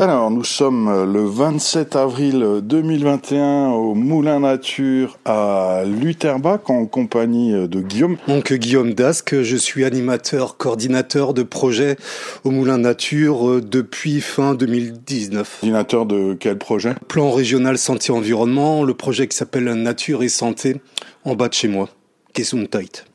[0.00, 7.80] Alors, nous sommes le 27 avril 2021 au Moulin Nature à Lutherbach en compagnie de
[7.80, 8.16] Guillaume.
[8.28, 11.96] Donc Guillaume Dasque, je suis animateur, coordinateur de projet
[12.44, 15.56] au Moulin Nature depuis fin 2019.
[15.62, 16.94] Coordinateur de quel projet?
[17.08, 20.80] Plan régional santé-environnement, le projet qui s'appelle Nature et Santé
[21.24, 21.88] en bas de chez moi.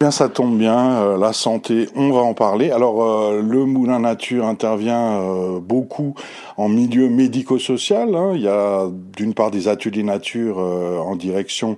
[0.02, 2.72] Bien, ça tombe bien, euh, la santé, on va en parler.
[2.72, 6.14] Alors, euh, le Moulin Nature intervient euh, beaucoup
[6.58, 8.16] en milieu médico-social.
[8.16, 8.34] Hein.
[8.36, 11.78] Il y a d'une part des ateliers nature en direction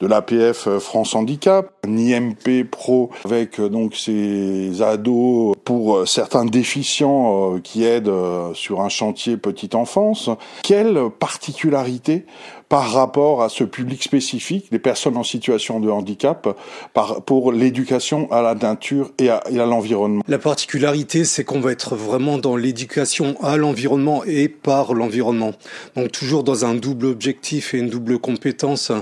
[0.00, 7.84] de l'APF France Handicap, un IMP Pro avec donc ces ados pour certains déficients qui
[7.84, 8.12] aident
[8.54, 10.30] sur un chantier petite enfance.
[10.62, 12.24] Quelle particularité
[12.68, 16.48] par rapport à ce public spécifique, les personnes en situation de handicap,
[16.92, 20.22] par, pour l'éducation à la nature et à, et à l'environnement.
[20.28, 25.52] La particularité, c'est qu'on va être vraiment dans l'éducation à l'environnement et par l'environnement.
[25.96, 28.92] Donc toujours dans un double objectif et une double compétence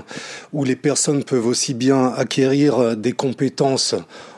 [0.53, 3.95] où les personnes peuvent aussi bien acquérir des compétences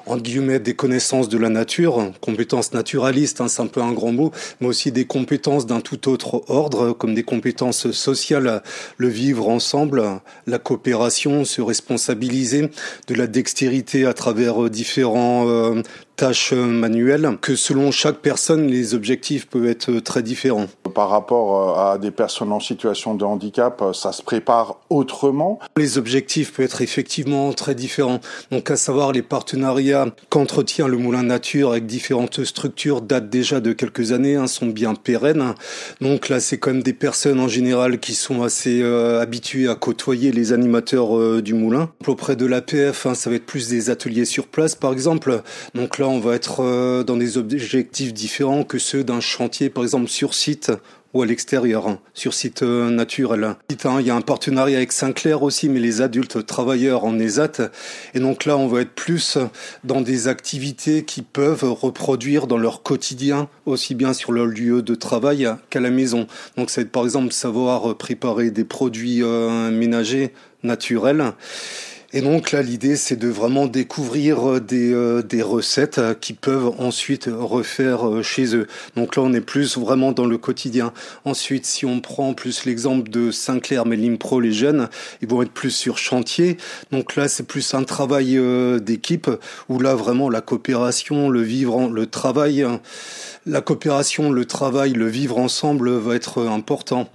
[0.09, 4.11] entre guillemets, des connaissances de la nature, compétences naturalistes, hein, c'est un peu un grand
[4.11, 8.61] mot, mais aussi des compétences d'un tout autre ordre, comme des compétences sociales,
[8.97, 10.03] le vivre ensemble,
[10.47, 12.69] la coopération, se responsabiliser,
[13.07, 15.81] de la dextérité à travers euh, différents euh,
[16.15, 20.67] tâches manuelles, que selon chaque personne, les objectifs peuvent être très différents.
[20.93, 25.97] Par rapport euh, à des personnes en situation de handicap, ça se prépare autrement Les
[25.97, 28.19] objectifs peuvent être effectivement très différents.
[28.51, 33.73] Donc à savoir les partenariats qu'entretient le Moulin Nature avec différentes structures datent déjà de
[33.73, 35.53] quelques années, hein, sont bien pérennes.
[36.01, 39.75] Donc là, c'est quand même des personnes en général qui sont assez euh, habituées à
[39.75, 41.89] côtoyer les animateurs euh, du moulin.
[42.07, 45.41] Auprès de l'APF, hein, ça va être plus des ateliers sur place, par exemple.
[45.75, 49.83] Donc là, on va être euh, dans des objectifs différents que ceux d'un chantier, par
[49.83, 50.71] exemple sur site
[51.13, 53.55] ou à l'extérieur, hein, sur site euh, naturel.
[53.69, 57.71] Il y a un partenariat avec Sinclair aussi, mais les adultes travailleurs en ESAT.
[58.13, 59.37] Et donc là, on va être plus
[59.83, 64.95] dans des activités qui peuvent reproduire dans leur quotidien, aussi bien sur leur lieu de
[64.95, 66.27] travail qu'à la maison.
[66.57, 70.33] Donc c'est par exemple savoir préparer des produits euh, ménagers
[70.63, 71.33] naturels
[72.11, 76.33] et donc là, l'idée, c'est de vraiment découvrir euh, des, euh, des recettes euh, qui
[76.33, 78.65] peuvent ensuite refaire chez eux.
[78.95, 80.91] Donc là, on est plus vraiment dans le quotidien.
[81.23, 84.89] Ensuite, si on prend plus l'exemple de Sinclair, mais l'Impro, les jeunes,
[85.21, 86.57] ils vont être plus sur chantier.
[86.91, 88.39] Donc là, c'est plus un travail
[88.81, 89.29] d'équipe
[89.67, 92.65] où là, vraiment, la coopération, le vivre, le travail,
[93.45, 97.07] la coopération, le travail, le vivre ensemble va être important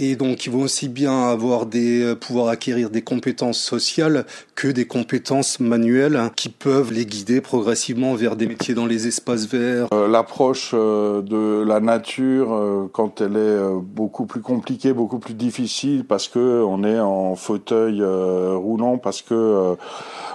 [0.00, 4.24] et donc ils vont aussi bien avoir des euh, pouvoir acquérir des compétences sociales
[4.54, 9.46] que des compétences manuelles qui peuvent les guider progressivement vers des métiers dans les espaces
[9.46, 9.88] verts.
[9.92, 16.04] Euh, l'approche euh, de la nature quand elle est beaucoup plus compliquée, beaucoup plus difficile
[16.06, 19.76] parce que on est en fauteuil roulant parce que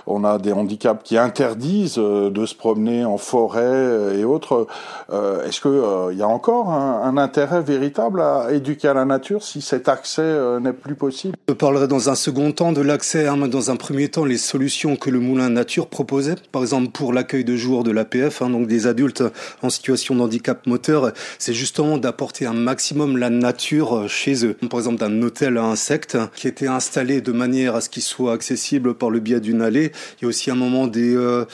[0.06, 4.68] on a des handicaps qui interdisent de se promener en forêt et autres.
[5.12, 9.61] Est-ce que il y a encore un intérêt véritable à éduquer à la nature si
[9.61, 11.33] cet accès euh, n'est plus possible.
[11.47, 14.97] Je parlerai dans un second temps de l'accès, hein, dans un premier temps, les solutions
[14.97, 18.67] que le Moulin Nature proposait, par exemple pour l'accueil de jour de l'APF, hein, donc
[18.67, 19.23] des adultes
[19.61, 24.55] en situation de handicap moteur, c'est justement d'apporter un maximum la nature euh, chez eux.
[24.69, 28.33] Par exemple d'un hôtel à insectes qui était installé de manière à ce qu'il soit
[28.33, 29.93] accessible par le biais d'une allée.
[30.19, 31.45] Il y a aussi un moment des, euh,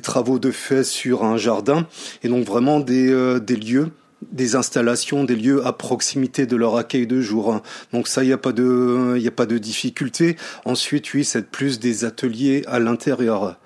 [0.00, 1.88] travaux de fait sur un jardin
[2.22, 3.10] et donc vraiment des
[3.56, 3.90] lieux
[4.32, 7.62] des installations, des lieux à proximité de leur accueil de jour.
[7.92, 10.36] Donc ça, il n'y a pas de, il a pas de difficulté.
[10.64, 13.58] Ensuite, oui, c'est plus des ateliers à l'intérieur.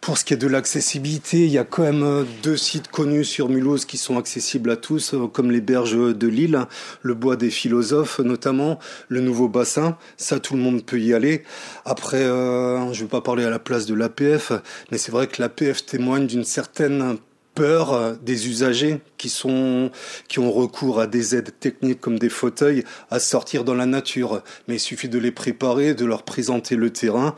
[0.00, 3.48] Pour ce qui est de l'accessibilité, il y a quand même deux sites connus sur
[3.48, 6.66] Mulhouse qui sont accessibles à tous, comme les berges de Lille,
[7.02, 8.78] le bois des philosophes notamment,
[9.08, 9.96] le nouveau bassin.
[10.18, 11.42] Ça, tout le monde peut y aller.
[11.84, 14.52] Après, euh, je ne vais pas parler à la place de l'APF,
[14.90, 17.16] mais c'est vrai que l'APF témoigne d'une certaine
[17.56, 19.90] peur euh, des usagers qui sont
[20.28, 24.42] qui ont recours à des aides techniques comme des fauteuils à sortir dans la nature.
[24.68, 27.34] Mais il suffit de les préparer, de leur présenter le terrain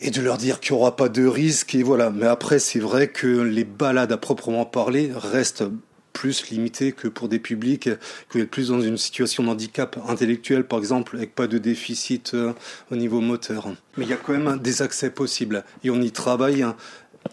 [0.00, 2.10] et de leur dire qu'il n'y aura pas de risque voilà.
[2.10, 5.64] Mais après, c'est vrai que les balades à proprement parler restent
[6.12, 7.90] plus limitées que pour des publics
[8.32, 12.32] qui sont plus dans une situation de handicap intellectuel, par exemple, avec pas de déficit
[12.32, 12.54] euh,
[12.90, 13.68] au niveau moteur.
[13.98, 16.64] Mais il y a quand même des accès possibles et on y travaille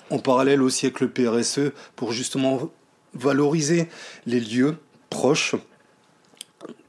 [0.09, 2.71] en parallèle aussi avec le PRSE pour justement
[3.13, 3.87] valoriser
[4.25, 4.77] les lieux
[5.09, 5.55] proches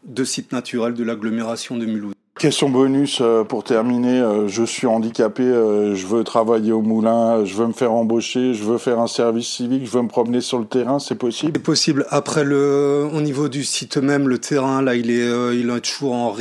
[0.05, 2.14] de sites naturels de l'agglomération de Mulhouse.
[2.45, 4.21] Question bonus euh, pour terminer.
[4.21, 8.53] Euh, je suis handicapé, euh, je veux travailler au moulin, je veux me faire embaucher,
[8.53, 10.99] je veux faire un service civique, je veux me promener sur le terrain.
[10.99, 11.53] C'est possible?
[11.55, 12.05] C'est possible.
[12.11, 16.13] Après, le, au niveau du site même, le terrain, là, il est, il est toujours
[16.13, 16.37] en,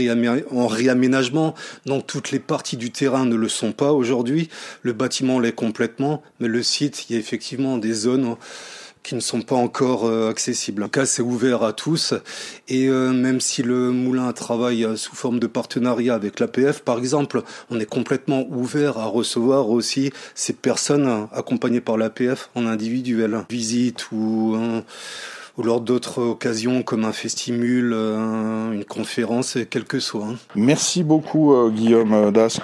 [0.53, 1.53] en réaménagement.
[1.85, 4.49] Donc, toutes les parties du terrain ne le sont pas aujourd'hui.
[4.81, 8.35] Le bâtiment l'est complètement, mais le site, il y a effectivement des zones
[9.03, 10.81] qui ne sont pas encore euh, accessibles.
[10.83, 12.13] En cas, c'est ouvert à tous
[12.69, 16.97] et euh, même si le moulin travaille euh, sous forme de partenariat avec l'APF, par
[16.97, 23.45] exemple, on est complètement ouvert à recevoir aussi ces personnes accompagnées par l'APF en individuel,
[23.49, 24.57] visite ou
[25.55, 30.25] ou lors d'autres occasions comme un festimule, une conférence, quel que soit.
[30.25, 30.35] Hein.
[30.55, 32.59] Merci beaucoup Guillaume Das.